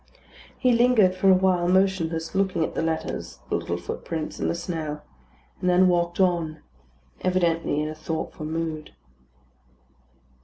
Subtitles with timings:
[0.57, 5.01] He lingered for awhile motionless, looking at the letters, the little footprints, and the snow;
[5.59, 6.63] and then walked on,
[7.21, 8.95] evidently in a thoughtful mood.